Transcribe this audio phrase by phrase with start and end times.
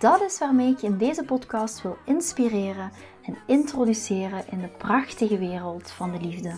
[0.00, 2.90] Dat is waarmee ik je in deze podcast wil inspireren
[3.22, 6.54] en introduceren in de prachtige wereld van de liefde.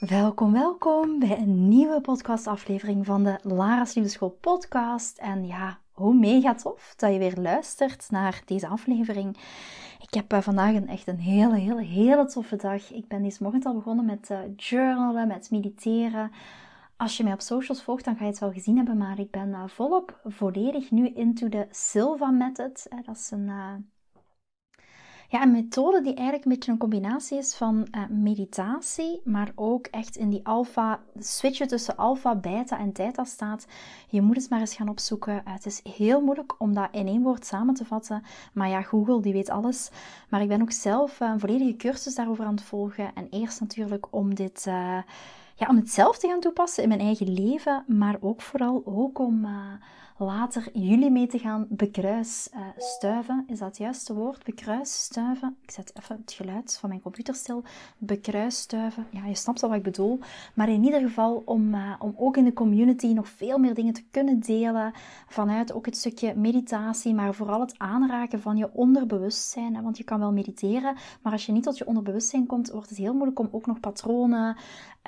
[0.00, 5.18] Welkom, welkom bij een nieuwe podcastaflevering van de Lara's Liefdeschool podcast.
[5.18, 9.36] En ja, hoe mega tof dat je weer luistert naar deze aflevering.
[10.00, 12.92] Ik heb uh, vandaag een, echt een hele, hele, hele toffe dag.
[12.92, 16.30] Ik ben deze morgen al begonnen met uh, journalen, met mediteren.
[16.96, 19.30] Als je mij op socials volgt, dan ga je het wel gezien hebben, maar ik
[19.30, 22.86] ben uh, volop volledig nu into de Silva Method.
[23.04, 23.50] dat is een
[25.34, 29.86] ja, een methode die eigenlijk een beetje een combinatie is van uh, meditatie, maar ook
[29.86, 33.66] echt in die alfa, switchen tussen alfa, beta en theta staat.
[34.08, 35.34] Je moet het maar eens gaan opzoeken.
[35.34, 38.82] Uh, het is heel moeilijk om dat in één woord samen te vatten, maar ja,
[38.82, 39.90] Google die weet alles.
[40.28, 43.14] Maar ik ben ook zelf uh, een volledige cursus daarover aan het volgen.
[43.14, 44.62] En eerst natuurlijk om dit
[45.56, 49.18] ja, om het zelf te gaan toepassen in mijn eigen leven, maar ook vooral ook
[49.18, 49.46] om,
[50.16, 53.44] later jullie mee te gaan bekruisstuiven.
[53.46, 54.44] Is dat het juiste woord?
[54.44, 55.56] Bekruisstuiven.
[55.62, 57.62] Ik zet even het geluid van mijn computer stil.
[57.98, 59.06] Bekruisstuiven.
[59.10, 60.18] Ja, je snapt al wat ik bedoel.
[60.54, 63.92] Maar in ieder geval om, uh, om ook in de community nog veel meer dingen
[63.92, 64.92] te kunnen delen.
[65.28, 69.82] Vanuit ook het stukje meditatie, maar vooral het aanraken van je onderbewustzijn.
[69.82, 72.98] Want je kan wel mediteren, maar als je niet tot je onderbewustzijn komt, wordt het
[72.98, 74.56] heel moeilijk om ook nog patronen,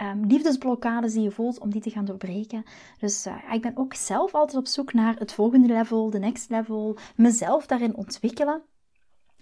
[0.03, 2.65] um, liefdesblokkades die je voelt, om die te gaan doorbreken.
[2.99, 6.51] Dus uh, ik ben ook zelf altijd op zoek naar het volgende level, de next
[6.51, 8.63] level, mezelf daarin ontwikkelen.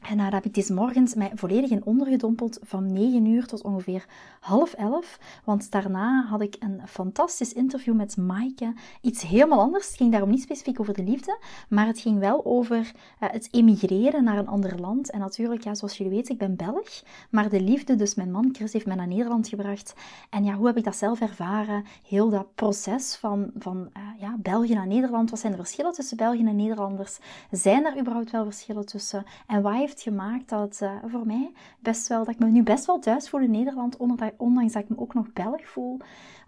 [0.08, 4.04] En daar heb ik deze morgens mij volledig in ondergedompeld van 9 uur tot ongeveer
[4.40, 5.18] half 11.
[5.44, 8.74] Want daarna had ik een fantastisch interview met Maaike.
[9.00, 9.86] Iets helemaal anders.
[9.86, 11.38] Het ging daarom niet specifiek over de liefde,
[11.68, 12.88] maar het ging wel over uh,
[13.18, 15.10] het emigreren naar een ander land.
[15.10, 17.02] En natuurlijk, ja, zoals jullie weten, ik ben Belg.
[17.30, 19.94] Maar de liefde, dus mijn man Chris, heeft mij naar Nederland gebracht.
[20.30, 21.84] En ja, hoe heb ik dat zelf ervaren?
[22.08, 25.30] Heel dat proces van, van uh, ja, België naar Nederland.
[25.30, 27.18] Wat zijn de verschillen tussen België en Nederlanders?
[27.50, 29.24] Zijn er überhaupt wel verschillen tussen?
[29.46, 32.86] En wat heeft gemaakt dat uh, voor mij best wel, dat ik me nu best
[32.86, 33.96] wel thuis voel in Nederland,
[34.36, 35.98] ondanks dat ik me ook nog Belg voel.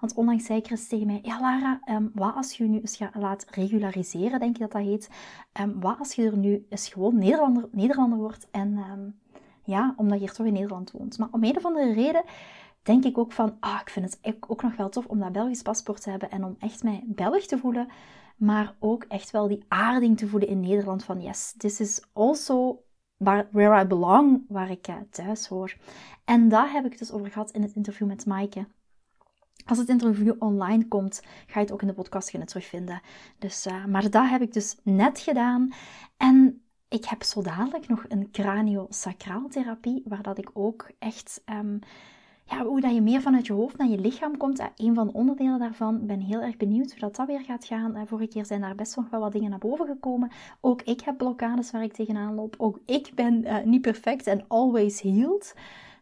[0.00, 3.14] Want onlangs zei Chris tegen mij, ja Lara, um, wat als je nu eens gaat,
[3.14, 5.10] laat regulariseren, denk je dat dat heet.
[5.60, 9.18] Um, wat als je er nu eens gewoon Nederlander, Nederlander wordt en um,
[9.62, 11.18] ja, omdat je hier toch in Nederland woont.
[11.18, 12.22] Maar om een of andere reden
[12.82, 15.62] denk ik ook van, ah, ik vind het ook nog wel tof om dat Belgisch
[15.62, 17.88] paspoort te hebben en om echt mij Belg te voelen
[18.36, 22.82] maar ook echt wel die aarding te voelen in Nederland van yes, this is also
[23.50, 25.76] where I belong, waar ik uh, thuis hoor.
[26.24, 28.66] En daar heb ik het dus over gehad in het interview met Maaike.
[29.66, 33.00] Als het interview online komt, ga je het ook in de podcast kunnen terugvinden.
[33.38, 35.72] Dus, uh, maar dat heb ik dus net gedaan.
[36.16, 41.78] En ik heb zo dadelijk nog een craniosacraaltherapie, waar dat ik ook echt um,
[42.48, 44.60] ja, hoe dat je meer vanuit je hoofd naar je lichaam komt.
[44.76, 47.64] een van de onderdelen daarvan, ik ben heel erg benieuwd hoe dat, dat weer gaat
[47.64, 48.06] gaan.
[48.06, 50.30] vorige keer zijn daar best nog wel wat dingen naar boven gekomen.
[50.60, 52.54] Ook ik heb blokkades waar ik tegenaan loop.
[52.58, 55.54] Ook ik ben uh, niet perfect en always healed.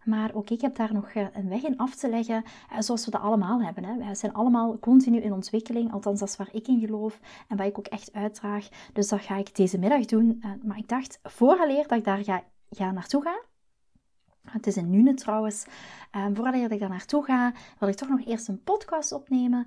[0.05, 2.44] Maar ook ik heb daar nog een weg in af te leggen,
[2.78, 3.84] zoals we dat allemaal hebben.
[3.84, 3.97] Hè.
[3.97, 7.66] Wij zijn allemaal continu in ontwikkeling, althans dat is waar ik in geloof en waar
[7.66, 8.69] ik ook echt uitdraag.
[8.93, 10.43] Dus dat ga ik deze middag doen.
[10.62, 13.41] maar ik dacht, vooraleer dat ik daar ga, ga naartoe ga,
[14.50, 15.65] het is in Nune trouwens.
[16.16, 19.66] Um, voordat ik daar naartoe ga, wil ik toch nog eerst een podcast opnemen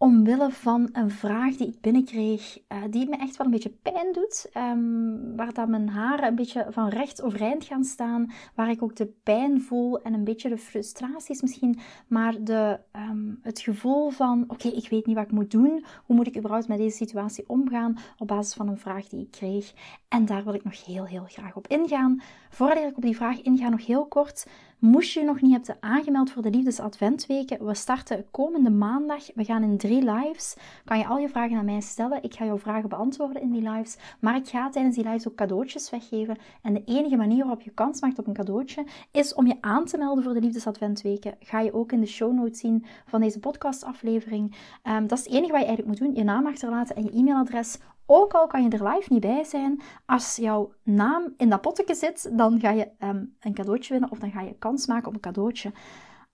[0.00, 4.12] omwille van een vraag die ik binnenkreeg, uh, die me echt wel een beetje pijn
[4.12, 4.50] doet.
[4.56, 8.30] Um, waar dat mijn haren een beetje van recht overeind gaan staan.
[8.54, 11.78] Waar ik ook de pijn voel en een beetje de frustraties misschien.
[12.06, 15.84] Maar de, um, het gevoel van, oké, ik weet niet wat ik moet doen.
[16.04, 17.98] Hoe moet ik überhaupt met deze situatie omgaan?
[18.18, 19.72] Op basis van een vraag die ik kreeg.
[20.08, 22.20] En daar wil ik nog heel, heel graag op ingaan.
[22.50, 24.46] Voordat ik op die vraag inga, nog heel kort.
[24.80, 29.26] Moest je nog niet hebben aangemeld voor de Liefdes Adventweken, we starten komende maandag.
[29.34, 30.56] We gaan in drie lives.
[30.84, 32.22] Kan je al je vragen aan mij stellen.
[32.22, 33.96] Ik ga jouw vragen beantwoorden in die lives.
[34.20, 36.36] Maar ik ga tijdens die lives ook cadeautjes weggeven.
[36.62, 39.84] En de enige manier waarop je kans maakt op een cadeautje is om je aan
[39.84, 41.34] te melden voor de Liefdes Adventweken.
[41.40, 44.56] Ga je ook in de show notes zien van deze podcastaflevering.
[44.84, 46.16] Um, dat is het enige wat je eigenlijk moet doen.
[46.16, 47.78] Je naam achterlaten en je e-mailadres
[48.10, 51.94] ook al kan je er live niet bij zijn, als jouw naam in dat potje
[51.94, 55.14] zit, dan ga je um, een cadeautje winnen of dan ga je kans maken op
[55.14, 55.72] een cadeautje.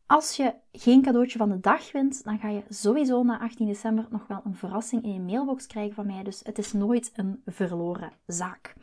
[0.06, 4.06] Als je geen cadeautje van de dag wint, dan ga je sowieso na 18 december
[4.10, 6.22] nog wel een verrassing in je mailbox krijgen van mij.
[6.22, 8.74] Dus het is nooit een verloren zaak.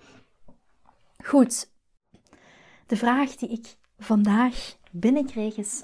[1.23, 1.71] Goed.
[2.85, 5.83] De vraag die ik vandaag binnenkreeg is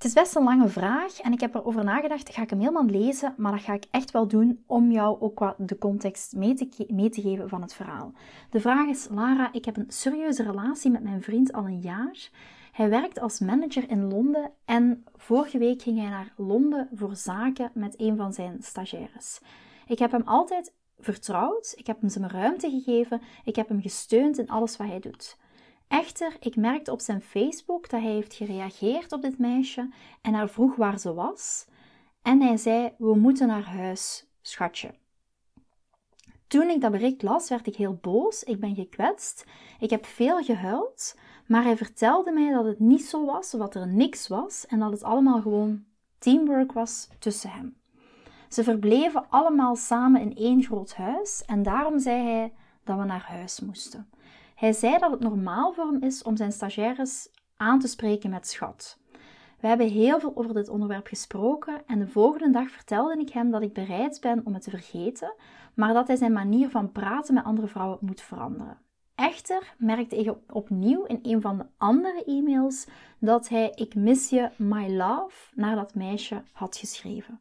[0.00, 2.84] het is best een lange vraag en ik heb erover nagedacht, ga ik hem helemaal
[2.84, 6.54] lezen, maar dat ga ik echt wel doen om jou ook wat de context mee
[6.54, 8.12] te, mee te geven van het verhaal.
[8.50, 12.30] De vraag is, Lara, ik heb een serieuze relatie met mijn vriend al een jaar.
[12.72, 17.70] Hij werkt als manager in Londen en vorige week ging hij naar Londen voor zaken
[17.74, 19.40] met een van zijn stagiaires.
[19.86, 24.38] Ik heb hem altijd vertrouwd, ik heb hem zijn ruimte gegeven, ik heb hem gesteund
[24.38, 25.36] in alles wat hij doet.
[25.90, 29.88] Echter, ik merkte op zijn Facebook dat hij heeft gereageerd op dit meisje
[30.20, 31.66] en haar vroeg waar ze was.
[32.22, 34.94] En hij zei: We moeten naar huis, schatje.
[36.46, 38.42] Toen ik dat bericht las, werd ik heel boos.
[38.42, 39.46] Ik ben gekwetst.
[39.80, 41.16] Ik heb veel gehuild.
[41.46, 44.90] Maar hij vertelde mij dat het niet zo was, dat er niks was en dat
[44.92, 45.84] het allemaal gewoon
[46.18, 47.76] teamwork was tussen hem.
[48.48, 52.52] Ze verbleven allemaal samen in één groot huis en daarom zei hij
[52.84, 54.10] dat we naar huis moesten.
[54.60, 58.48] Hij zei dat het normaal voor hem is om zijn stagiaires aan te spreken met
[58.48, 58.98] schat.
[59.60, 63.50] We hebben heel veel over dit onderwerp gesproken en de volgende dag vertelde ik hem
[63.50, 65.34] dat ik bereid ben om het te vergeten,
[65.74, 68.78] maar dat hij zijn manier van praten met andere vrouwen moet veranderen.
[69.14, 72.86] Echter merkte ik opnieuw in een van de andere e-mails
[73.18, 77.40] dat hij ik mis je, my love, naar dat meisje had geschreven.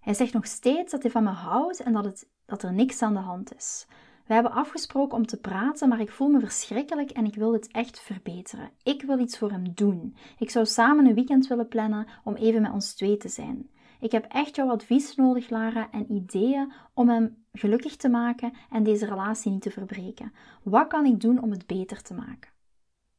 [0.00, 3.02] Hij zegt nog steeds dat hij van me houdt en dat, het, dat er niks
[3.02, 3.86] aan de hand is.
[4.30, 7.68] We hebben afgesproken om te praten, maar ik voel me verschrikkelijk en ik wil het
[7.72, 8.70] echt verbeteren.
[8.82, 10.16] Ik wil iets voor hem doen.
[10.38, 13.70] Ik zou samen een weekend willen plannen om even met ons twee te zijn.
[14.00, 18.82] Ik heb echt jouw advies nodig, Lara, en ideeën om hem gelukkig te maken en
[18.82, 20.32] deze relatie niet te verbreken.
[20.62, 22.50] Wat kan ik doen om het beter te maken?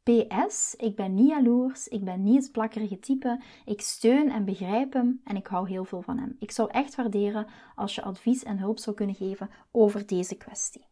[0.03, 4.93] PS, ik ben niet jaloers, ik ben niet het plakkerige type, ik steun en begrijp
[4.93, 6.35] hem en ik hou heel veel van hem.
[6.39, 10.89] Ik zou echt waarderen als je advies en hulp zou kunnen geven over deze kwestie.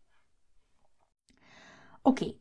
[2.02, 2.34] Oké,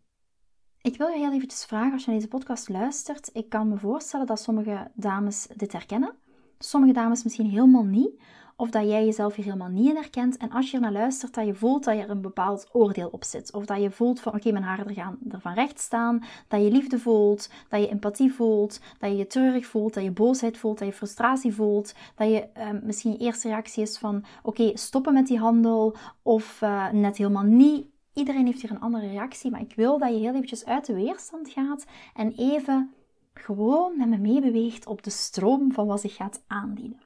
[0.83, 3.31] ik wil je heel eventjes vragen als je naar deze podcast luistert.
[3.33, 6.15] Ik kan me voorstellen dat sommige dames dit herkennen.
[6.59, 8.21] Sommige dames misschien helemaal niet.
[8.57, 10.37] Of dat jij jezelf hier helemaal niet in herkent.
[10.37, 13.09] En als je er naar luistert, dat je voelt dat je er een bepaald oordeel
[13.09, 13.53] op zit.
[13.53, 16.23] Of dat je voelt van, oké, mijn haren gaan ervan recht staan.
[16.49, 17.51] Dat je liefde voelt.
[17.69, 18.81] Dat je empathie voelt.
[18.99, 19.95] Dat je je treurig voelt.
[19.95, 20.79] Dat je boosheid voelt.
[20.79, 21.95] Dat je frustratie voelt.
[22.15, 25.97] Dat je uh, misschien je eerste reactie is van, oké, stoppen met die handel.
[26.23, 27.87] Of uh, net helemaal niet
[28.19, 30.95] Iedereen heeft hier een andere reactie, maar ik wil dat je heel eventjes uit de
[30.95, 31.85] weerstand gaat
[32.15, 32.95] en even
[33.35, 37.01] gewoon met me meebeweegt op de stroom van wat zich gaat aandienen.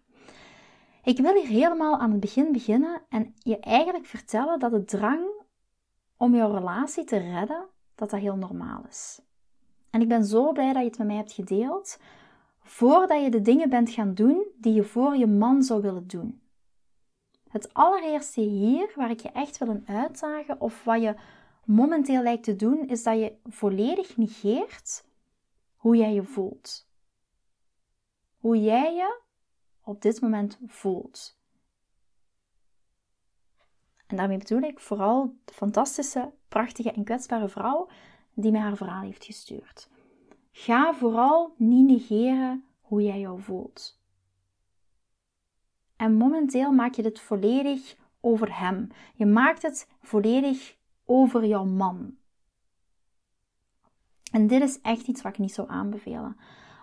[1.04, 5.26] Ik wil hier helemaal aan het begin beginnen en je eigenlijk vertellen dat de drang
[6.16, 9.20] om jouw relatie te redden, dat dat heel normaal is.
[9.90, 11.98] En ik ben zo blij dat je het met mij hebt gedeeld,
[12.62, 16.41] voordat je de dingen bent gaan doen die je voor je man zou willen doen.
[17.52, 21.14] Het allereerste hier, waar ik je echt wil een uitdagen, of wat je
[21.64, 25.04] momenteel lijkt te doen, is dat je volledig negeert
[25.76, 26.88] hoe jij je voelt.
[28.38, 29.20] Hoe jij je
[29.84, 31.38] op dit moment voelt.
[34.06, 37.88] En daarmee bedoel ik vooral de fantastische, prachtige en kwetsbare vrouw
[38.34, 39.88] die mij haar verhaal heeft gestuurd.
[40.52, 44.01] Ga vooral niet negeren hoe jij jou voelt.
[46.02, 48.88] En momenteel maak je dit volledig over hem.
[49.14, 52.16] Je maakt het volledig over jouw man.
[54.32, 56.36] En dit is echt iets wat ik niet zou aanbevelen.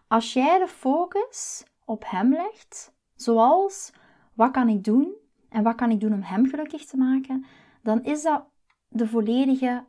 [0.07, 3.93] Als jij de focus op hem legt, zoals
[4.33, 5.13] wat kan ik doen
[5.49, 7.45] en wat kan ik doen om hem gelukkig te maken,
[7.81, 8.43] dan is dat
[8.87, 9.85] de volledige,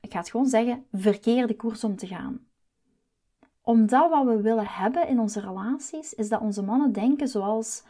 [0.00, 2.46] ik ga het gewoon zeggen, verkeerde koers om te gaan.
[3.60, 7.84] Omdat wat we willen hebben in onze relaties, is dat onze mannen denken zoals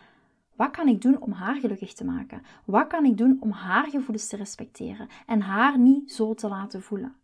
[0.56, 2.42] wat kan ik doen om haar gelukkig te maken?
[2.64, 6.82] Wat kan ik doen om haar gevoelens te respecteren en haar niet zo te laten
[6.82, 7.16] voelen?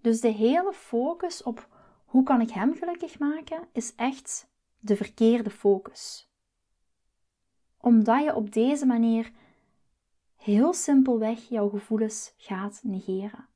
[0.00, 1.68] Dus de hele focus op
[2.04, 6.30] hoe kan ik hem gelukkig maken is echt de verkeerde focus.
[7.80, 9.32] Omdat je op deze manier
[10.36, 13.48] heel simpelweg jouw gevoelens gaat negeren.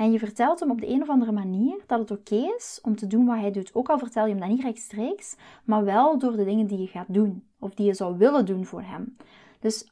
[0.00, 2.96] En je vertelt hem op de een of andere manier dat het oké is om
[2.96, 3.74] te doen wat hij doet.
[3.74, 6.86] Ook al vertel je hem dat niet rechtstreeks, maar wel door de dingen die je
[6.86, 7.48] gaat doen.
[7.58, 9.16] Of die je zou willen doen voor hem.
[9.58, 9.90] Dus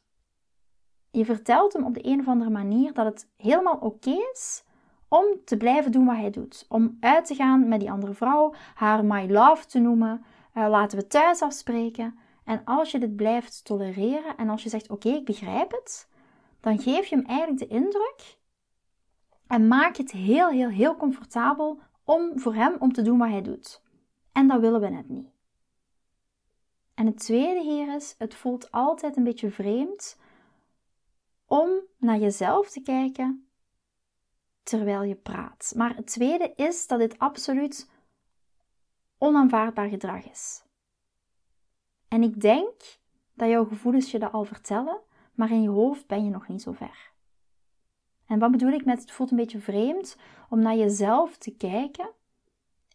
[1.11, 4.63] je vertelt hem op de een of andere manier dat het helemaal oké is
[5.07, 6.65] om te blijven doen wat hij doet.
[6.69, 10.23] Om uit te gaan met die andere vrouw, haar my love te noemen.
[10.53, 12.19] Uh, laten we thuis afspreken.
[12.43, 16.09] En als je dit blijft tolereren en als je zegt oké, ik begrijp het,
[16.59, 18.38] dan geef je hem eigenlijk de indruk
[19.49, 23.41] en maak het heel, heel, heel comfortabel om, voor hem om te doen wat hij
[23.41, 23.81] doet.
[24.31, 25.29] En dat willen we net niet.
[26.93, 30.19] En het tweede hier is, het voelt altijd een beetje vreemd
[31.45, 33.47] om naar jezelf te kijken
[34.63, 35.73] terwijl je praat.
[35.75, 37.89] Maar het tweede is dat dit absoluut
[39.17, 40.63] onaanvaardbaar gedrag is.
[42.07, 42.99] En ik denk
[43.33, 45.01] dat jouw gevoelens je dat al vertellen,
[45.33, 47.08] maar in je hoofd ben je nog niet zo ver.
[48.29, 50.17] En wat bedoel ik met het voelt een beetje vreemd
[50.49, 52.09] om naar jezelf te kijken?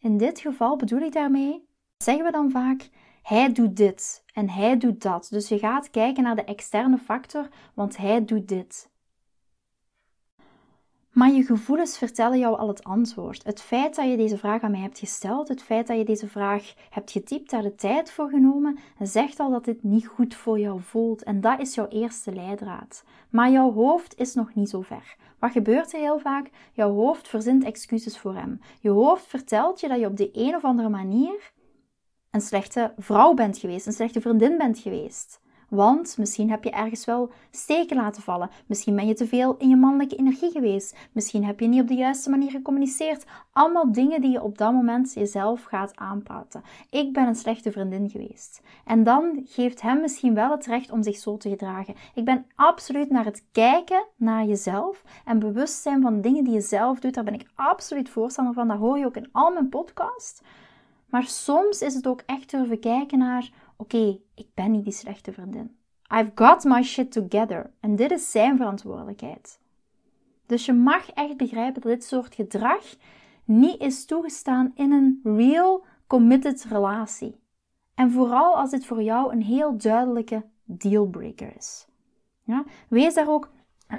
[0.00, 2.88] In dit geval bedoel ik daarmee, zeggen we dan vaak,
[3.23, 5.26] hij doet dit en hij doet dat.
[5.31, 8.93] Dus je gaat kijken naar de externe factor, want hij doet dit.
[11.14, 13.44] Maar je gevoelens vertellen jou al het antwoord.
[13.44, 16.28] Het feit dat je deze vraag aan mij hebt gesteld, het feit dat je deze
[16.28, 20.59] vraag hebt getypt, daar de tijd voor genomen, zegt al dat dit niet goed voor
[20.59, 21.23] jou voelt.
[21.23, 23.04] En dat is jouw eerste leidraad.
[23.30, 25.16] Maar jouw hoofd is nog niet zo ver.
[25.38, 26.50] Wat gebeurt er heel vaak?
[26.73, 28.61] Jouw hoofd verzint excuses voor hem.
[28.80, 31.52] Je hoofd vertelt je dat je op de een of andere manier
[32.30, 35.40] een slechte vrouw bent geweest, een slechte vriendin bent geweest.
[35.68, 38.50] Want misschien heb je ergens wel steken laten vallen.
[38.66, 40.97] Misschien ben je te veel in je mannelijke energie geweest.
[41.12, 43.25] Misschien heb je niet op de juiste manier gecommuniceerd.
[43.52, 46.62] Allemaal dingen die je op dat moment jezelf gaat aanpraten.
[46.90, 48.62] Ik ben een slechte vriendin geweest.
[48.85, 51.94] En dan geeft hem misschien wel het recht om zich zo te gedragen.
[52.14, 56.61] Ik ben absoluut naar het kijken naar jezelf en bewust zijn van dingen die je
[56.61, 57.14] zelf doet.
[57.14, 58.68] Daar ben ik absoluut voorstander van.
[58.68, 60.40] Dat hoor je ook in al mijn podcasts.
[61.14, 65.33] Maar soms is het ook echt durven kijken naar oké, ik ben niet die slechte
[65.33, 65.76] vriendin.
[66.12, 67.71] I've got my shit together.
[67.81, 69.61] En dit is zijn verantwoordelijkheid.
[70.47, 72.97] Dus je mag echt begrijpen dat dit soort gedrag
[73.45, 77.40] niet is toegestaan in een real committed relatie.
[77.95, 81.87] En vooral als dit voor jou een heel duidelijke dealbreaker is.
[82.43, 82.64] Ja?
[82.88, 83.50] Wees daar ook,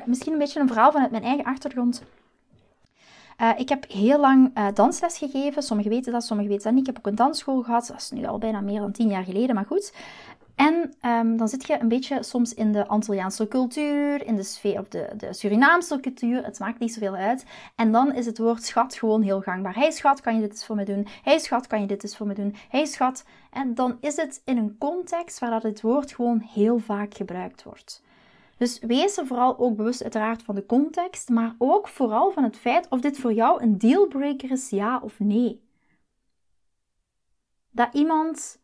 [0.05, 2.03] misschien een beetje een verhaal vanuit mijn eigen achtergrond.
[3.41, 5.63] Uh, ik heb heel lang uh, dansles gegeven.
[5.63, 6.87] Sommigen weten dat, sommigen weten dat niet.
[6.87, 7.87] Ik heb ook een dansschool gehad.
[7.87, 9.93] Dat is nu al bijna meer dan tien jaar geleden, maar goed.
[10.55, 14.83] En um, dan zit je een beetje soms in de Antilliaanse cultuur, in de sfeer
[14.89, 16.45] de, de Surinaamse cultuur.
[16.45, 17.45] Het maakt niet zoveel uit.
[17.75, 19.75] En dan is het woord schat gewoon heel gangbaar.
[19.75, 21.07] Hey schat, kan je dit eens voor me doen?
[21.23, 22.55] Hey schat, kan je dit eens voor me doen?
[22.69, 23.25] Hey schat.
[23.51, 27.63] En dan is het in een context waar dat het woord gewoon heel vaak gebruikt
[27.63, 28.03] wordt.
[28.57, 32.57] Dus wees er vooral ook bewust uiteraard van de context, maar ook vooral van het
[32.57, 35.63] feit of dit voor jou een dealbreaker is, ja of nee.
[37.71, 38.61] Dat iemand,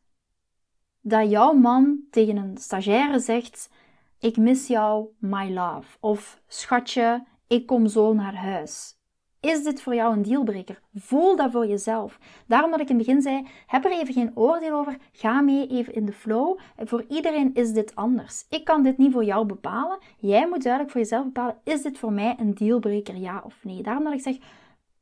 [1.02, 3.70] dat jouw man tegen een stagiaire zegt,
[4.20, 5.98] ik mis jou, my love.
[6.00, 9.01] Of schatje, ik kom zo naar huis.
[9.42, 10.82] Is dit voor jou een dealbreaker?
[10.96, 12.20] Voel dat voor jezelf.
[12.48, 14.98] Daarom dat ik in het begin zei, heb er even geen oordeel over.
[15.12, 16.60] Ga mee even in de flow.
[16.78, 18.46] Voor iedereen is dit anders.
[18.50, 19.98] Ik kan dit niet voor jou bepalen.
[20.18, 23.82] Jij moet duidelijk voor jezelf bepalen, is dit voor mij een dealbreaker, ja of nee?
[23.82, 24.38] Daarom dat ik zeg,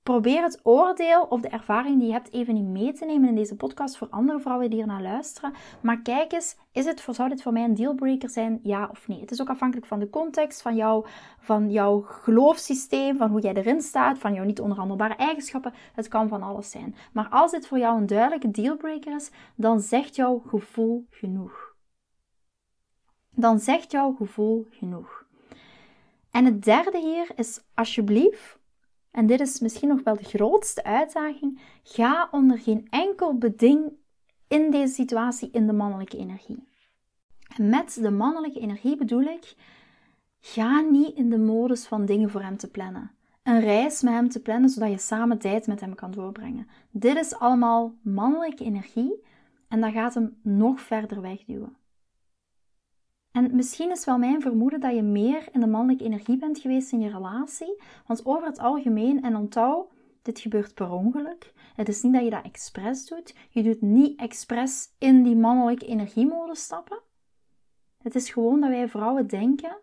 [0.04, 3.36] Probeer het oordeel of de ervaring die je hebt even niet mee te nemen in
[3.36, 5.54] deze podcast voor andere vrouwen die er naar luisteren.
[5.82, 9.20] Maar kijk eens, is het, zou dit voor mij een dealbreaker zijn, ja of nee?
[9.20, 11.06] Het is ook afhankelijk van de context, van, jou,
[11.40, 15.74] van jouw geloofssysteem, van hoe jij erin staat, van jouw niet onderhandelbare eigenschappen.
[15.94, 16.96] Het kan van alles zijn.
[17.14, 21.76] Maar als dit voor jou een duidelijke dealbreaker is, dan zegt jouw gevoel genoeg.
[23.32, 25.26] Dan zegt jouw gevoel genoeg.
[26.32, 28.59] En het derde hier is alsjeblieft
[29.12, 33.92] en dit is misschien nog wel de grootste uitdaging, ga onder geen enkel beding
[34.48, 36.68] in deze situatie in de mannelijke energie.
[37.56, 39.56] En met de mannelijke energie bedoel ik,
[40.40, 43.12] ga niet in de modus van dingen voor hem te plannen.
[43.44, 46.68] Een reis met hem te plannen, zodat je samen tijd met hem kan doorbrengen.
[46.92, 49.24] Dit is allemaal mannelijke energie
[49.68, 51.76] en dat gaat hem nog verder wegduwen.
[53.40, 56.92] En misschien is wel mijn vermoeden dat je meer in de mannelijke energie bent geweest
[56.92, 57.82] in je relatie.
[58.08, 59.88] Want over het algemeen, en onthoud,
[60.22, 61.54] dit gebeurt per ongeluk.
[61.76, 63.36] Het is niet dat je dat expres doet.
[63.50, 67.00] Je doet niet expres in die mannelijke energiemodus stappen.
[67.98, 69.78] Het is gewoon dat wij vrouwen denken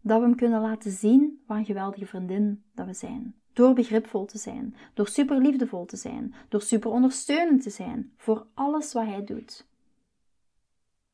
[0.00, 3.34] dat we hem kunnen laten zien wat een geweldige vriendin dat we zijn.
[3.52, 8.46] Door begripvol te zijn, door super liefdevol te zijn, door super ondersteunend te zijn voor
[8.54, 9.70] alles wat hij doet.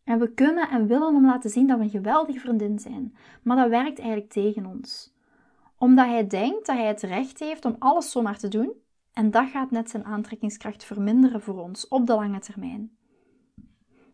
[0.08, 3.16] En we kunnen en willen hem laten zien dat we een geweldige vriendin zijn.
[3.42, 5.14] Maar dat werkt eigenlijk tegen ons.
[5.78, 8.72] Omdat hij denkt dat hij het recht heeft om alles zomaar te doen.
[9.12, 12.96] En dat gaat net zijn aantrekkingskracht verminderen voor ons op de lange termijn.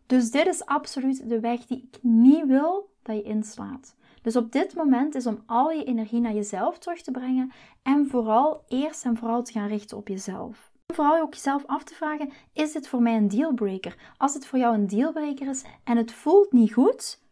[0.05, 3.95] Dus dit is absoluut de weg die ik niet wil dat je inslaat.
[4.21, 7.51] Dus op dit moment is om al je energie naar jezelf terug te brengen
[7.83, 11.93] en vooral eerst en vooral te gaan richten op jezelf vooral ook jezelf af te
[11.93, 14.13] vragen: is dit voor mij een dealbreaker?
[14.17, 17.23] Als het voor jou een dealbreaker is en het voelt niet goed,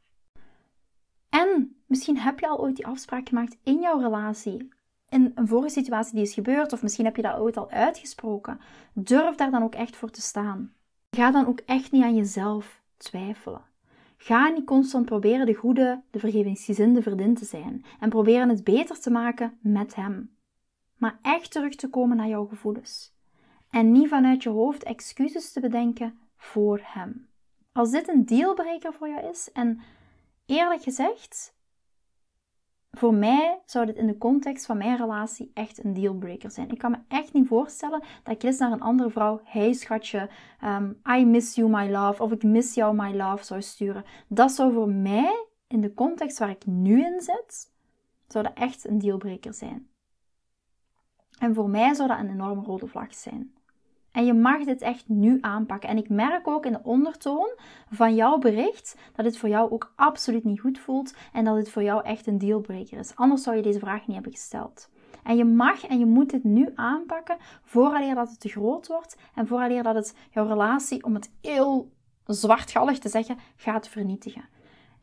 [1.33, 4.69] en misschien heb je al ooit die afspraak gemaakt in jouw relatie.
[5.09, 8.59] in een vorige situatie die is gebeurd, of misschien heb je dat ooit al uitgesproken,
[8.93, 10.73] durf daar dan ook echt voor te staan.
[11.11, 13.61] Ga dan ook echt niet aan jezelf twijfelen.
[14.17, 18.99] Ga niet constant proberen de goede, de vergevingsgezinde verdin te zijn en proberen het beter
[18.99, 20.35] te maken met hem.
[20.97, 23.12] Maar echt terug te komen naar jouw gevoelens.
[23.73, 27.27] En niet vanuit je hoofd excuses te bedenken voor hem.
[27.71, 29.79] Als dit een dealbreaker voor jou is, en
[30.45, 31.55] eerlijk gezegd,
[32.91, 36.71] voor mij zou dit in de context van mijn relatie echt een dealbreaker zijn.
[36.71, 40.29] Ik kan me echt niet voorstellen dat ik eens naar een andere vrouw, hey schatje,
[40.63, 44.05] um, I miss you my love, of ik miss jou my love zou sturen.
[44.27, 47.71] Dat zou voor mij, in de context waar ik nu in zit,
[48.27, 49.87] zou dat echt een dealbreaker zijn.
[51.39, 53.53] En voor mij zou dat een enorme rode vlag zijn.
[54.13, 55.89] En je mag dit echt nu aanpakken.
[55.89, 57.51] En ik merk ook in de ondertoon
[57.91, 61.69] van jouw bericht dat het voor jou ook absoluut niet goed voelt en dat het
[61.69, 63.15] voor jou echt een dealbreaker is.
[63.15, 64.89] Anders zou je deze vraag niet hebben gesteld.
[65.23, 69.17] En je mag en je moet dit nu aanpakken vooraleer dat het te groot wordt
[69.35, 71.91] en vooraleer dat het jouw relatie, om het heel
[72.25, 74.45] zwartgallig te zeggen, gaat vernietigen.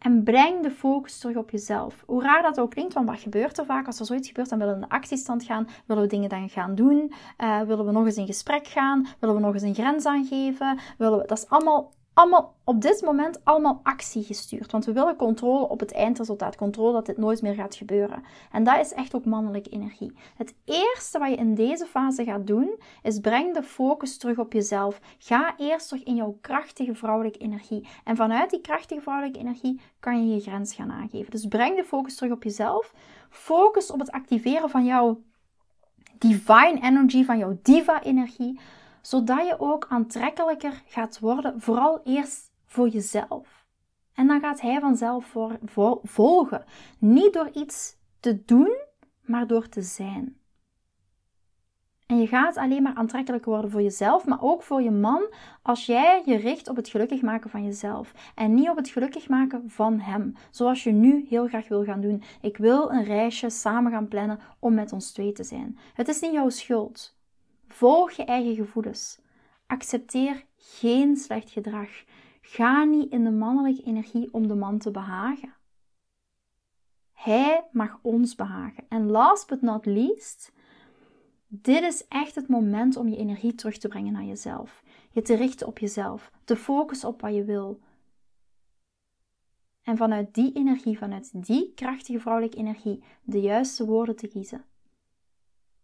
[0.00, 2.02] En breng de focus terug op jezelf.
[2.06, 3.86] Hoe raar dat ook klinkt, want wat gebeurt er vaak?
[3.86, 5.68] Als er zoiets gebeurt, dan willen we in de actiestand gaan.
[5.86, 7.12] Willen we dingen dan gaan doen?
[7.38, 9.06] Uh, willen we nog eens in gesprek gaan?
[9.18, 10.78] Willen we nog eens een grens aangeven?
[10.98, 11.26] Willen we...
[11.26, 14.72] Dat is allemaal allemaal op dit moment allemaal actie gestuurd.
[14.72, 16.56] Want we willen controle op het eindresultaat.
[16.56, 18.22] Controle dat dit nooit meer gaat gebeuren.
[18.52, 20.12] En dat is echt ook mannelijke energie.
[20.36, 24.52] Het eerste wat je in deze fase gaat doen, is breng de focus terug op
[24.52, 25.00] jezelf.
[25.18, 27.88] Ga eerst terug in jouw krachtige vrouwelijke energie.
[28.04, 31.30] En vanuit die krachtige vrouwelijke energie kan je je grens gaan aangeven.
[31.30, 32.94] Dus breng de focus terug op jezelf.
[33.30, 35.22] Focus op het activeren van jouw
[36.18, 38.60] divine energy, van jouw diva energie
[39.02, 43.66] zodat je ook aantrekkelijker gaat worden, vooral eerst voor jezelf.
[44.14, 45.58] En dan gaat hij vanzelf voor,
[46.02, 46.64] volgen.
[46.98, 48.76] Niet door iets te doen,
[49.20, 50.40] maar door te zijn.
[52.10, 55.86] En je gaat alleen maar aantrekkelijker worden voor jezelf, maar ook voor je man als
[55.86, 59.70] jij je richt op het gelukkig maken van jezelf en niet op het gelukkig maken
[59.70, 62.22] van hem, zoals je nu heel graag wil gaan doen.
[62.40, 65.78] Ik wil een reisje samen gaan plannen om met ons twee te zijn.
[65.94, 67.18] Het is niet jouw schuld.
[67.72, 69.20] Volg je eigen gevoelens.
[69.66, 71.88] Accepteer geen slecht gedrag.
[72.40, 75.54] Ga niet in de mannelijke energie om de man te behagen.
[77.12, 78.84] Hij mag ons behagen.
[78.88, 80.52] En last but not least,
[81.46, 84.82] dit is echt het moment om je energie terug te brengen naar jezelf.
[85.10, 87.80] Je te richten op jezelf, te focussen op wat je wil.
[89.82, 94.64] En vanuit die energie, vanuit die krachtige vrouwelijke energie, de juiste woorden te kiezen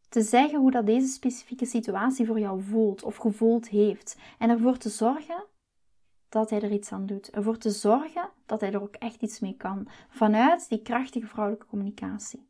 [0.08, 4.18] te zeggen hoe dat deze specifieke situatie voor jou voelt of gevoeld heeft.
[4.38, 5.44] En ervoor te zorgen
[6.28, 7.30] dat hij er iets aan doet.
[7.30, 9.88] Ervoor te zorgen dat hij er ook echt iets mee kan.
[10.08, 12.48] Vanuit die krachtige vrouwelijke communicatie.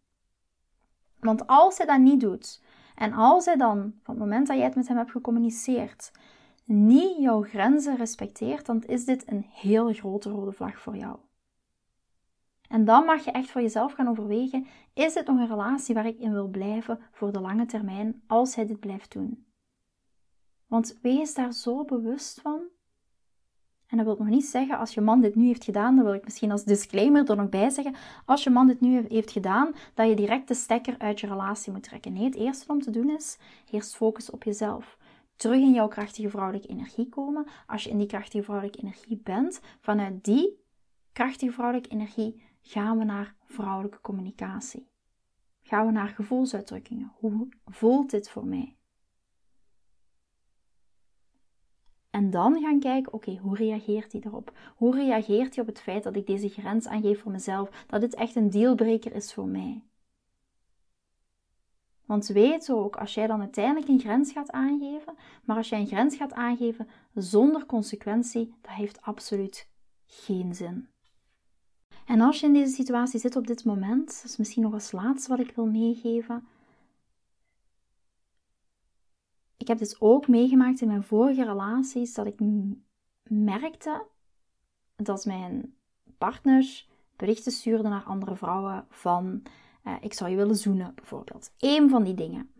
[1.20, 2.62] Want als hij dat niet doet,
[2.94, 6.12] en als hij dan, van het moment dat jij het met hem hebt gecommuniceerd,
[6.64, 11.18] niet jouw grenzen respecteert, dan is dit een heel grote rode vlag voor jou.
[12.68, 16.06] En dan mag je echt voor jezelf gaan overwegen: is dit nog een relatie waar
[16.06, 19.46] ik in wil blijven voor de lange termijn als hij dit blijft doen?
[20.66, 22.60] Want wees daar zo bewust van.
[23.86, 26.14] En dat wil nog niet zeggen, als je man dit nu heeft gedaan, dan wil
[26.14, 29.74] ik misschien als disclaimer er nog bij zeggen, als je man dit nu heeft gedaan,
[29.94, 32.12] dat je direct de stekker uit je relatie moet trekken.
[32.12, 33.38] Nee, het eerste om te doen is,
[33.70, 34.98] eerst focus op jezelf.
[35.36, 37.46] Terug in jouw krachtige vrouwelijke energie komen.
[37.66, 40.64] Als je in die krachtige vrouwelijke energie bent, vanuit die
[41.12, 44.88] krachtige vrouwelijke energie gaan we naar vrouwelijke communicatie.
[45.62, 47.12] Gaan we naar gevoelsuitdrukkingen.
[47.14, 48.76] Hoe voelt dit voor mij?
[52.10, 54.52] En dan gaan kijken, oké, hoe reageert hij erop?
[54.76, 57.84] Hoe reageert hij op het feit dat ik deze grens aangeef voor mezelf?
[57.86, 59.82] Dat dit echt een dealbreaker is voor mij?
[62.04, 65.86] Want weet ook, als jij dan uiteindelijk een grens gaat aangeven, maar als jij een
[65.86, 69.70] grens gaat aangeven zonder consequentie, dat heeft absoluut
[70.06, 70.88] geen zin.
[72.06, 74.92] En als je in deze situatie zit op dit moment, dat is misschien nog als
[74.92, 76.46] laatste wat ik wil meegeven.
[79.56, 82.38] Ik heb dit ook meegemaakt in mijn vorige relaties, dat ik
[83.22, 84.06] merkte
[84.96, 85.74] dat mijn
[86.18, 89.42] partners berichten stuurden naar andere vrouwen van
[89.84, 91.52] uh, ik zou je willen zoenen, bijvoorbeeld.
[91.58, 92.50] Eén van die dingen.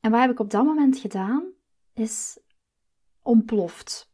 [0.00, 1.44] En wat heb ik op dat moment gedaan,
[1.92, 2.38] is
[3.22, 4.13] ontploft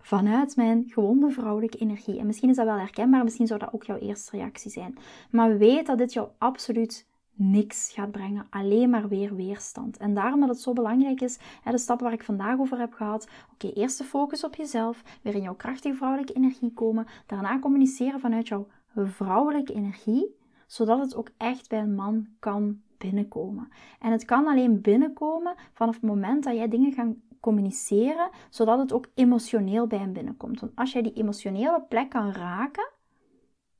[0.00, 2.18] vanuit mijn gewonde vrouwelijke energie.
[2.18, 4.98] En misschien is dat wel herkenbaar, misschien zou dat ook jouw eerste reactie zijn.
[5.30, 9.96] Maar weet dat dit jou absoluut niks gaat brengen, alleen maar weer weerstand.
[9.96, 13.28] En daarom dat het zo belangrijk is, de stappen waar ik vandaag over heb gehad.
[13.52, 18.20] Oké, eerst de focus op jezelf, weer in jouw krachtige vrouwelijke energie komen, daarna communiceren
[18.20, 20.36] vanuit jouw vrouwelijke energie,
[20.66, 23.68] zodat het ook echt bij een man kan binnenkomen.
[24.00, 28.92] En het kan alleen binnenkomen vanaf het moment dat jij dingen gaat communiceren, zodat het
[28.92, 30.60] ook emotioneel bij hem binnenkomt.
[30.60, 32.90] Want als jij die emotionele plek kan raken,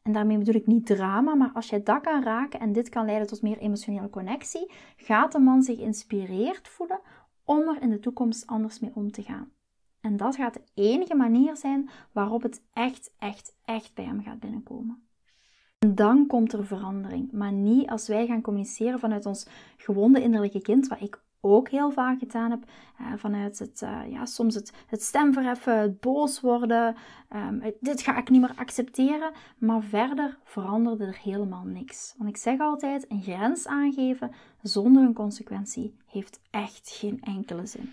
[0.03, 3.05] en daarmee bedoel ik niet drama, maar als jij dat kan raken en dit kan
[3.05, 7.01] leiden tot meer emotionele connectie, gaat de man zich geïnspireerd voelen
[7.44, 9.51] om er in de toekomst anders mee om te gaan.
[10.01, 14.40] En dat gaat de enige manier zijn waarop het echt, echt, echt bij hem gaat
[14.40, 15.03] binnenkomen.
[15.79, 19.46] En dan komt er verandering, maar niet als wij gaan communiceren vanuit ons
[19.77, 22.64] gewonde innerlijke kind, wat ik ook heel vaak gedaan heb.
[23.00, 26.96] Uh, vanuit het, uh, ja, soms het, het stemverheffen, het boos worden.
[27.37, 29.33] Um, dit ga ik niet meer accepteren.
[29.59, 32.14] Maar verder veranderde er helemaal niks.
[32.18, 34.31] Want ik zeg altijd, een grens aangeven
[34.62, 37.92] zonder een consequentie heeft echt geen enkele zin.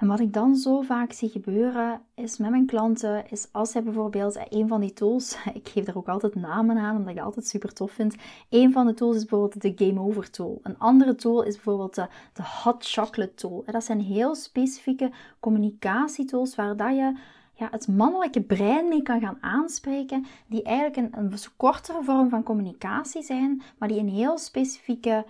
[0.00, 3.82] En wat ik dan zo vaak zie gebeuren is met mijn klanten, is als zij
[3.82, 7.46] bijvoorbeeld een van die tools, ik geef daar ook altijd namen aan, omdat ik altijd
[7.46, 8.14] super tof vind.
[8.48, 10.60] Een van de tools is bijvoorbeeld de Game Over tool.
[10.62, 13.62] Een andere tool is bijvoorbeeld de, de Hot Chocolate tool.
[13.66, 15.10] En dat zijn heel specifieke
[15.40, 17.18] communicatietools waar dat je
[17.52, 22.42] ja, het mannelijke brein mee kan gaan aanspreken, die eigenlijk een, een kortere vorm van
[22.42, 25.24] communicatie zijn, maar die een heel specifieke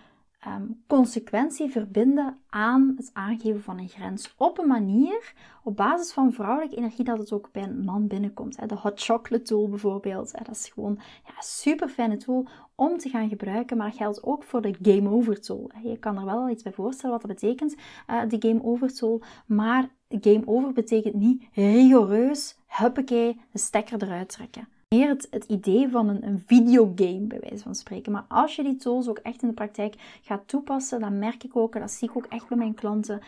[0.46, 4.34] um, consequentie verbinden aan het aangeven van een grens.
[4.36, 8.68] Op een manier, op basis van vrouwelijke energie, dat het ook bij een man binnenkomt.
[8.68, 10.32] De hot chocolate tool bijvoorbeeld.
[10.32, 13.76] Dat is gewoon ja, een super fijne tool om te gaan gebruiken.
[13.76, 15.70] Maar dat geldt ook voor de game over tool.
[15.82, 17.76] Je kan er wel iets bij voorstellen wat dat betekent,
[18.10, 19.22] uh, de game over tool.
[19.46, 26.08] Maar game over betekent niet rigoureus, huppakee, de stekker eruit trekken meer het, idee van
[26.08, 28.12] een, een videogame, bij wijze van spreken.
[28.12, 31.56] Maar als je die tools ook echt in de praktijk gaat toepassen, dan merk ik
[31.56, 33.20] ook, en dat zie ik ook echt bij mijn klanten,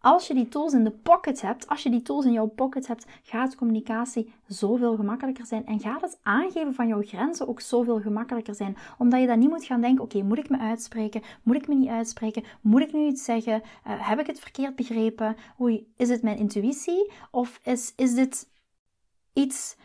[0.00, 2.86] als je die tools in de pocket hebt, als je die tools in jouw pocket
[2.86, 8.00] hebt, gaat communicatie zoveel gemakkelijker zijn en gaat het aangeven van jouw grenzen ook zoveel
[8.00, 8.76] gemakkelijker zijn.
[8.98, 11.22] Omdat je dan niet moet gaan denken, oké, moet ik me uitspreken?
[11.42, 12.44] Moet ik me niet uitspreken?
[12.60, 13.62] Moet ik nu iets zeggen?
[13.62, 15.36] Uh, heb ik het verkeerd begrepen?
[15.60, 17.12] Oei, is het mijn intuïtie?
[17.30, 18.48] Of is, is dit
[19.32, 19.76] iets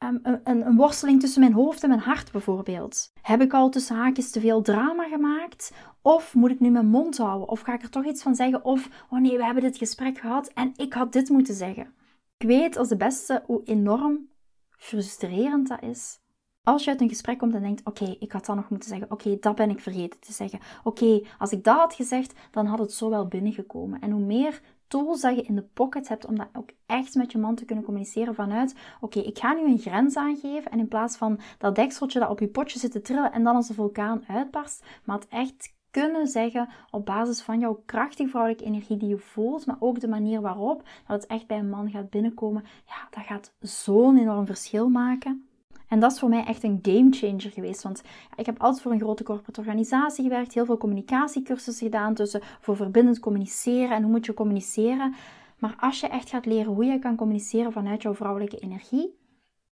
[0.00, 3.12] Ehm, een, een, worsteling tussen mijn hoofd en mijn hart bijvoorbeeld?
[3.22, 5.72] Heb ik al tussen haakjes te veel drama gemaakt?
[6.02, 7.48] Of moet ik nu mijn mond houden?
[7.48, 8.64] Of ga ik er toch iets van zeggen?
[8.64, 11.94] Of, oh nee, we hebben dit gesprek gehad en ik had dit moeten zeggen.
[12.36, 14.28] Ik weet als de beste hoe enorm
[14.70, 16.20] frustrerend dat is.
[16.62, 19.10] Als je uit een gesprek komt en denkt, oké, ik had dat nog moeten zeggen.
[19.10, 20.60] Oké, dat ben ik vergeten te zeggen.
[20.84, 24.00] Oké, als ik dat had gezegd, dan had het zo wel binnengekomen.
[24.00, 27.32] En hoe meer tools dat je in de pocket hebt om dat ook echt met
[27.32, 30.88] je man te kunnen communiceren vanuit, oké, ik ga nu een grens aangeven en in
[30.88, 33.74] plaats van dat dekseltje dat op je potje zit te trillen en dan als de
[33.74, 39.08] vulkaan uitbarst, maar het echt kunnen zeggen op basis van jouw krachtige vrouwelijke energie die
[39.08, 42.64] je voelt, maar ook de manier waarop dat het echt bij een man gaat binnenkomen,
[42.86, 45.49] ja, dat gaat zo'n enorm verschil maken.
[45.90, 47.82] En dat is voor mij echt een game changer geweest.
[47.82, 48.02] Want
[48.36, 52.76] ik heb altijd voor een grote corporate organisatie gewerkt, heel veel communicatiecursussen gedaan tussen voor
[52.76, 55.14] verbindend communiceren en hoe moet je communiceren.
[55.58, 59.18] Maar als je echt gaat leren hoe je kan communiceren vanuit jouw vrouwelijke energie,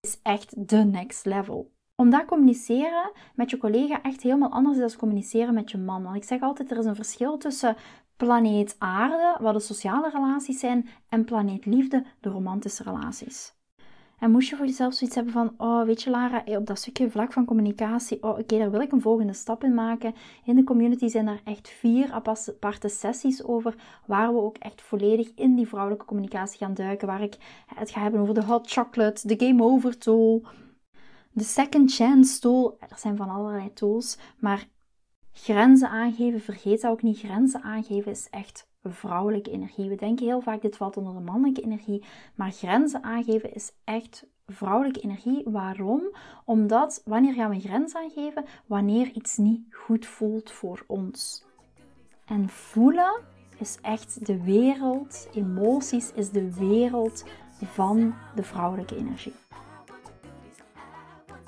[0.01, 5.01] is echt de next level omdat communiceren met je collega echt helemaal anders is dan
[5.01, 6.03] communiceren met je man.
[6.03, 7.77] Want ik zeg altijd, er is een verschil tussen
[8.17, 13.58] planeet aarde, wat de sociale relaties zijn, en planeet liefde, de romantische relaties.
[14.19, 17.11] En moest je voor jezelf zoiets hebben van, oh weet je Lara, op dat stukje
[17.11, 20.15] vlak van communicatie, oh oké, daar wil ik een volgende stap in maken.
[20.45, 23.75] In de community zijn er echt vier aparte sessies over,
[24.07, 27.07] waar we ook echt volledig in die vrouwelijke communicatie gaan duiken.
[27.07, 30.45] Waar ik het ga hebben over de hot chocolate, de game over tool,
[31.33, 32.77] de second chance tool.
[32.81, 34.69] Er zijn van allerlei tools, maar
[35.33, 37.19] grenzen aangeven, vergeet dat ook niet.
[37.19, 39.89] Grenzen aangeven is echt vrouwelijke energie.
[39.89, 44.27] We denken heel vaak dit valt onder de mannelijke energie, maar grenzen aangeven is echt
[44.47, 45.43] vrouwelijke energie.
[45.45, 46.03] Waarom?
[46.45, 48.45] Omdat wanneer gaan we grens aangeven?
[48.67, 51.45] Wanneer iets niet goed voelt voor ons.
[52.25, 53.21] En voelen
[53.59, 57.25] is echt de wereld, emoties is de wereld
[57.65, 59.35] van de vrouwelijke energie.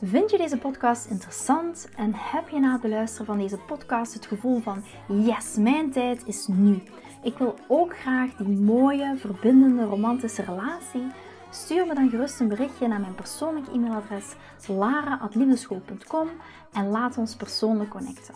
[0.02, 4.26] Vind je deze podcast interessant en heb je na het beluisteren van deze podcast het
[4.26, 6.82] gevoel van yes, mijn tijd is nu?
[7.22, 11.06] Ik wil ook graag die mooie, verbindende, romantische relatie.
[11.50, 14.34] Stuur me dan gerust een berichtje naar mijn persoonlijke e-mailadres
[14.66, 16.28] lara.liefdeschool.com
[16.72, 18.34] en laat ons persoonlijk connecten.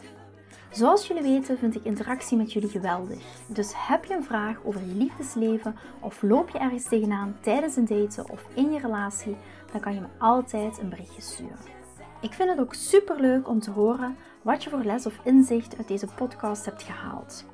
[0.70, 3.22] Zoals jullie weten vind ik interactie met jullie geweldig.
[3.46, 7.86] Dus heb je een vraag over je liefdesleven of loop je ergens tegenaan tijdens een
[7.86, 9.36] daten of in je relatie,
[9.72, 11.72] dan kan je me altijd een berichtje sturen.
[12.20, 15.76] Ik vind het ook super leuk om te horen wat je voor les of inzicht
[15.76, 17.53] uit deze podcast hebt gehaald.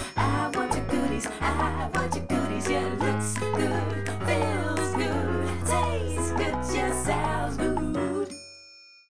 [0.21, 1.27] I want your goodies.
[1.41, 2.69] I want your goodies.
[2.69, 6.55] Yeah, looks good, feels good, tastes good.
[6.75, 7.07] Yes,